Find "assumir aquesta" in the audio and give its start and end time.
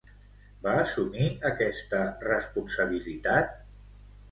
0.83-2.01